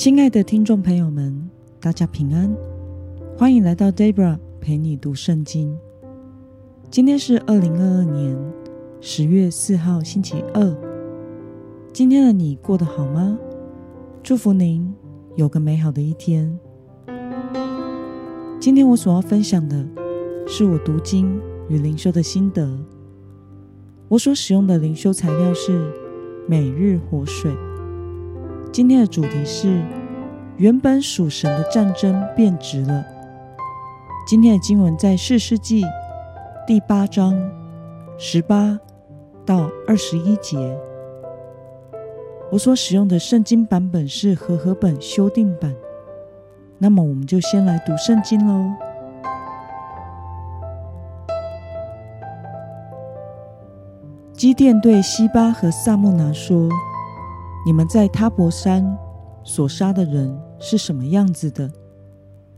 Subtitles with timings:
[0.00, 2.50] 亲爱的听众朋友们，大家平安，
[3.36, 5.78] 欢迎来到 Debra 陪你读圣经。
[6.90, 8.34] 今天是二零二二年
[9.02, 10.74] 十月四号，星期二。
[11.92, 13.38] 今天的你过得好吗？
[14.22, 14.90] 祝福您
[15.36, 16.58] 有个美好的一天。
[18.58, 19.86] 今天我所要分享的
[20.48, 21.38] 是我读经
[21.68, 22.66] 与灵修的心得。
[24.08, 25.92] 我所使用的灵修材料是
[26.48, 27.54] 每日活水。
[28.72, 29.82] 今天的主题是：
[30.56, 33.04] 原本属神的战争变质了。
[34.28, 35.82] 今天的经文在四世纪
[36.68, 37.34] 第八章
[38.16, 38.78] 十八
[39.44, 40.78] 到二十一节。
[42.52, 45.74] 我所使用的圣经版本是和合本修订版。
[46.78, 48.70] 那么，我们就先来读圣经喽。
[54.32, 56.68] 基甸对西巴和萨木拿说。
[57.66, 58.96] 你们在他伯山
[59.44, 61.70] 所杀的人是什么样子的？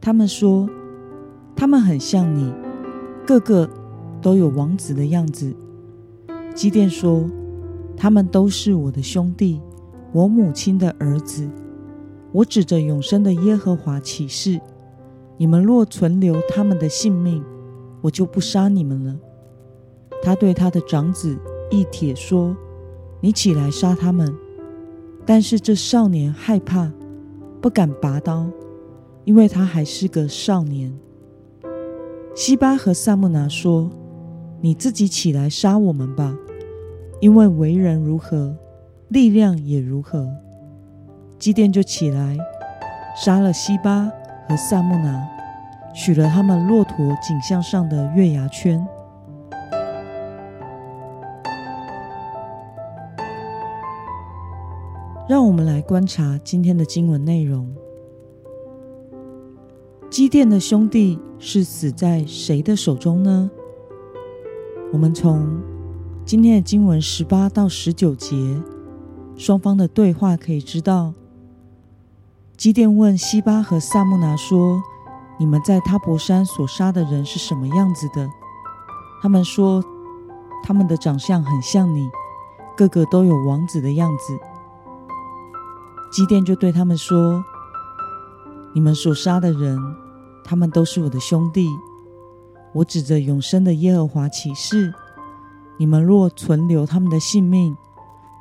[0.00, 0.68] 他们说，
[1.56, 2.52] 他们很像你，
[3.26, 3.68] 个个
[4.20, 5.52] 都有王子的样子。
[6.54, 7.24] 基甸说，
[7.96, 9.60] 他们都是我的兄弟，
[10.12, 11.48] 我母亲的儿子。
[12.30, 14.60] 我指着永生的耶和华起誓，
[15.36, 17.44] 你们若存留他们的性命，
[18.00, 19.16] 我就不杀你们了。
[20.22, 21.36] 他对他的长子
[21.70, 22.56] 义铁说
[23.20, 24.32] ：“你起来杀他们。”
[25.24, 26.90] 但是这少年害怕，
[27.60, 28.46] 不敢拔刀，
[29.24, 30.92] 因为他还是个少年。
[32.34, 33.90] 西巴和萨木拿说
[34.60, 36.34] ：“你自己起来杀我们吧，
[37.20, 38.56] 因为为人如何，
[39.08, 40.28] 力量也如何。”
[41.38, 42.38] 基甸就起来
[43.16, 44.10] 杀了西巴
[44.48, 45.28] 和萨木拿，
[45.94, 48.84] 取了他们骆驼颈项上的月牙圈。
[55.28, 57.72] 让我们来观察今天的经文内容。
[60.10, 63.50] 基甸的兄弟是死在谁的手中呢？
[64.92, 65.62] 我们从
[66.24, 68.60] 今天的经文十八到十九节
[69.36, 71.14] 双方的对话可以知道，
[72.56, 74.82] 基甸问西巴和萨木拿说
[75.38, 78.28] ：“你们在塔伯山所杀的人是什么样子的？”
[79.22, 79.82] 他们说
[80.62, 82.10] ：“他们的长相很像你，
[82.76, 84.38] 个个都有王子的样子。”
[86.12, 87.42] 基甸就对他们说
[88.74, 89.78] ：“你们所杀的人，
[90.44, 91.66] 他们都是我的兄弟。
[92.74, 94.92] 我指着永生的耶和华起誓，
[95.78, 97.74] 你们若存留他们的性命，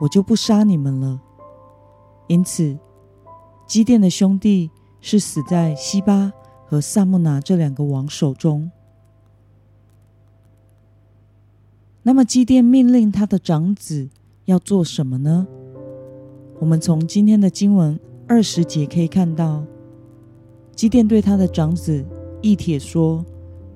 [0.00, 1.20] 我就不杀你们了。
[2.26, 2.78] 因此，
[3.66, 4.70] 基甸的兄弟
[5.02, 6.32] 是死在西巴
[6.66, 8.70] 和萨木拿这两个王手中。
[12.02, 14.08] 那么，基甸命令他的长子
[14.46, 15.46] 要做什么呢？”
[16.60, 19.64] 我们从今天的经文二十节可以看到，
[20.74, 22.04] 基甸对他的长子
[22.42, 23.24] 义铁说：“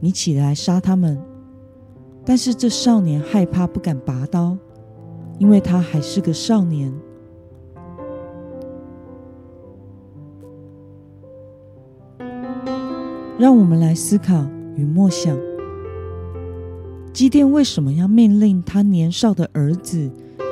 [0.00, 1.20] 你起来杀他们。”
[2.24, 4.56] 但是这少年害怕，不敢拔刀，
[5.38, 6.92] 因为他还是个少年。
[13.38, 15.36] 让我们来思考与默想：
[17.12, 20.10] 基甸为什么要命令他年少的儿子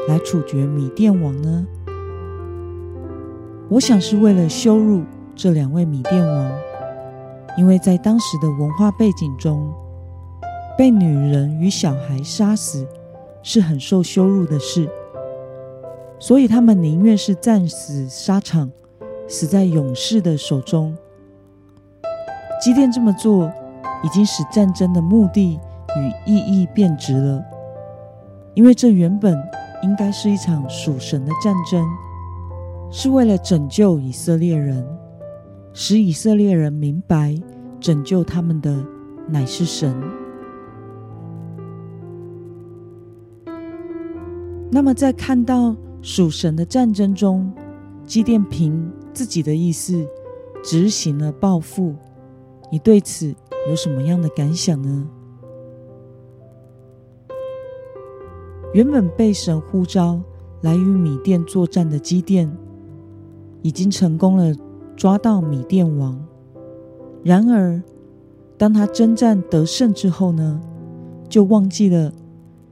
[0.08, 1.66] 来处决米甸王呢？
[3.70, 5.02] 我想是为了羞辱
[5.36, 6.50] 这两位米甸王，
[7.58, 9.70] 因为在当时的文化背景中，
[10.76, 12.88] 被女人与小孩杀死
[13.42, 14.88] 是很受羞辱的事，
[16.18, 18.70] 所以他们宁愿是战死沙场，
[19.28, 20.96] 死在勇士的手中。
[22.62, 23.52] 基甸这么做，
[24.02, 25.60] 已经使战争的目的
[25.98, 27.44] 与意义变质了，
[28.54, 29.38] 因为这原本
[29.82, 31.86] 应该是一场属神的战争。
[32.90, 34.86] 是为了拯救以色列人，
[35.72, 37.40] 使以色列人明白
[37.78, 38.84] 拯救他们的
[39.28, 39.94] 乃是神。
[44.70, 47.52] 那么，在看到属神的战争中，
[48.04, 50.06] 基甸凭自己的意思
[50.62, 51.94] 执行了报复，
[52.70, 53.34] 你对此
[53.68, 55.08] 有什么样的感想呢？
[58.74, 60.20] 原本被神呼召
[60.62, 62.50] 来与米甸作战的基甸。
[63.68, 64.54] 已经成功了，
[64.96, 66.18] 抓到米甸王。
[67.22, 67.82] 然而，
[68.56, 70.58] 当他征战得胜之后呢，
[71.28, 72.10] 就忘记了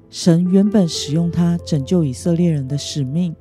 [0.08, 3.36] 神原本使用他拯救以色列人的使命。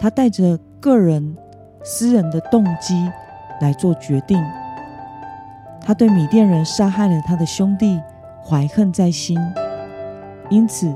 [0.00, 1.36] 他带着个人
[1.84, 2.94] 私人的动机
[3.60, 4.36] 来做决定。
[5.80, 8.00] 他对米甸人杀害了他的兄弟
[8.44, 9.38] 怀恨在心，
[10.50, 10.92] 因此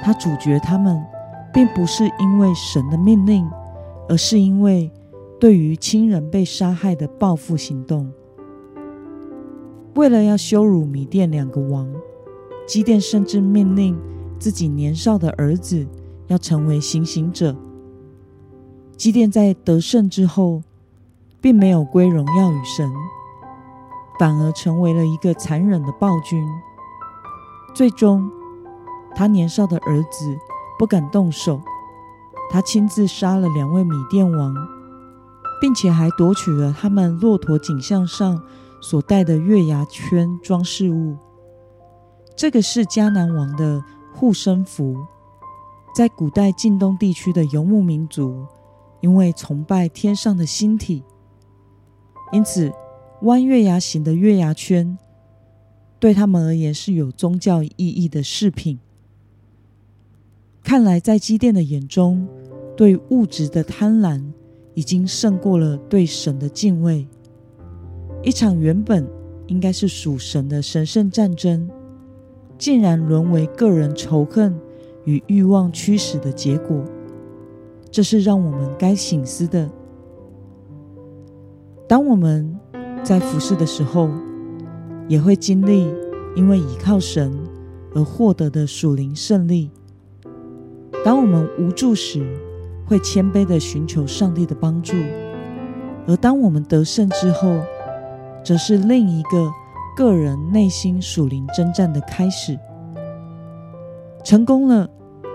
[0.00, 1.04] 他主角他们，
[1.52, 3.50] 并不是因为神的命令。
[4.08, 4.90] 而是因为
[5.38, 8.10] 对于亲人被杀害的报复行动。
[9.94, 11.88] 为了要羞辱米甸两个王，
[12.66, 13.98] 基甸甚至命令
[14.38, 15.86] 自己年少的儿子
[16.26, 17.56] 要成为行刑者。
[18.96, 20.62] 基甸在得胜之后，
[21.40, 22.90] 并没有归荣耀与神，
[24.18, 26.42] 反而成为了一个残忍的暴君。
[27.74, 28.30] 最终，
[29.14, 30.36] 他年少的儿子
[30.78, 31.60] 不敢动手，
[32.50, 34.54] 他亲自杀了两位米甸王，
[35.60, 38.42] 并且还夺取了他们骆驼颈项上。
[38.78, 41.16] 所戴的月牙圈装饰物，
[42.36, 43.82] 这个是迦南王的
[44.12, 44.96] 护身符。
[45.94, 48.46] 在古代晋东地区的游牧民族，
[49.00, 51.02] 因为崇拜天上的星体，
[52.32, 52.70] 因此
[53.22, 54.96] 弯月牙形的月牙圈
[55.98, 58.78] 对他们而言是有宗教意义的饰品。
[60.66, 62.26] 看来，在基甸的眼中，
[62.76, 64.20] 对物质的贪婪
[64.74, 67.06] 已经胜过了对神的敬畏。
[68.24, 69.08] 一场原本
[69.46, 71.70] 应该是属神的神圣战争，
[72.58, 74.58] 竟然沦为个人仇恨
[75.04, 76.82] 与欲望驱使的结果，
[77.88, 79.70] 这是让我们该醒思的。
[81.86, 82.58] 当我们
[83.04, 84.10] 在服侍的时候，
[85.06, 85.86] 也会经历
[86.34, 87.32] 因为倚靠神
[87.94, 89.70] 而获得的属灵胜利；
[91.06, 92.20] 当我们无助时，
[92.84, 94.96] 会谦卑的寻求上帝的帮助；
[96.04, 97.60] 而当我们得胜之后，
[98.42, 99.48] 则是另一个
[99.96, 102.58] 个人内心属灵征战的开始。
[104.24, 104.90] 成功了，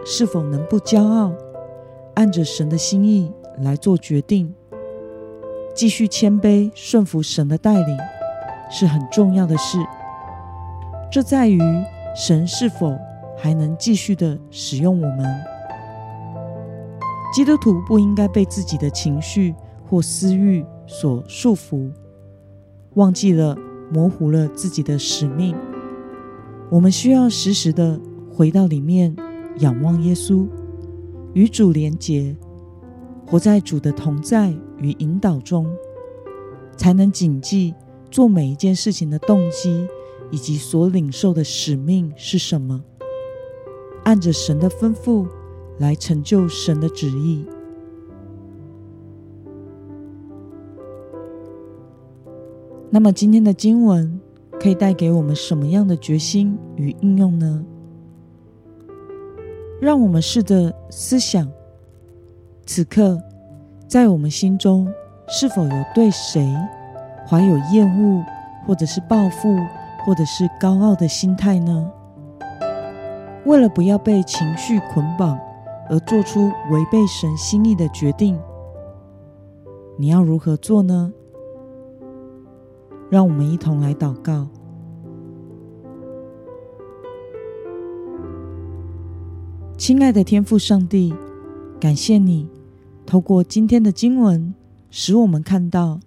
[0.06, 1.32] 是否能不骄傲？
[2.16, 4.54] 按着神的心意来做决定，
[5.74, 7.98] 继续谦卑顺服神的带领，
[8.70, 9.78] 是很重要的事。
[11.10, 11.62] 这在于
[12.14, 12.94] 神是否
[13.38, 15.50] 还能继续的使用我们。
[17.31, 19.56] 基督徒不应该被自己的情绪
[19.88, 21.89] 或私欲所束缚。
[22.95, 23.57] 忘记了，
[23.89, 25.56] 模糊了自己的使命。
[26.69, 28.00] 我们需要时时的
[28.30, 29.16] 回到里面，
[29.60, 30.45] 仰望耶稣，
[31.33, 32.36] 与主连结，
[33.25, 35.66] 活在主的同在与引导中，
[36.75, 37.74] 才能谨记
[38.10, 39.88] 做每一件事情的动机
[40.31, 42.84] 以及所领受的使命是什么，
[44.04, 45.25] 按着神的吩咐
[45.81, 47.45] 来成就神的旨意。
[52.89, 54.19] 那么今天的经文
[54.60, 57.66] 可以带给我们什么样的决心与应用呢？
[59.81, 61.50] 让我们试着思想：
[62.66, 63.19] 此刻
[63.88, 64.88] 在我们心中
[65.27, 66.56] 是否有对谁
[67.27, 68.24] 怀有厌恶，
[68.68, 69.57] 或者是报复，
[70.06, 71.92] 或者是高傲的心态呢？
[73.45, 75.39] 为了不要被情绪捆绑
[75.89, 78.39] 而做出违背神心意的决定，
[79.98, 81.12] 你要如何做呢？
[83.10, 84.48] 让我们一同来祷告，
[89.78, 91.13] 亲爱的天父上帝，
[91.78, 92.48] 感谢你
[93.06, 94.54] 透过今天的经文，
[94.89, 96.00] 使我们看到，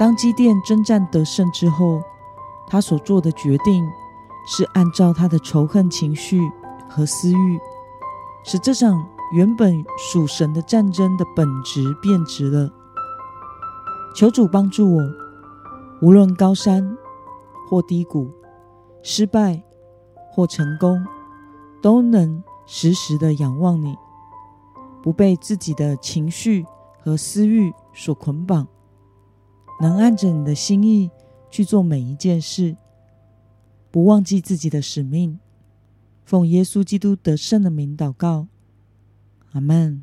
[0.00, 2.02] 当基甸征战得胜之后，
[2.66, 3.86] 他所做的决定
[4.48, 6.40] 是按照他的仇恨情绪
[6.88, 7.58] 和私欲，
[8.50, 9.00] 使这场
[9.32, 12.68] 原本属神的战争的本质变质了。
[14.12, 15.00] 求主帮助我。
[16.02, 16.98] 无论高山
[17.68, 18.28] 或低谷，
[19.04, 19.62] 失败
[20.32, 21.00] 或成功，
[21.80, 23.96] 都能时时的仰望你，
[25.00, 26.66] 不被自己的情绪
[26.98, 28.66] 和私欲所捆绑，
[29.80, 31.08] 能按着你的心意
[31.52, 32.76] 去做每一件事，
[33.92, 35.38] 不忘记自己的使命。
[36.30, 38.46] 奉耶稣基督得胜的名祷告，
[39.50, 40.00] 阿门。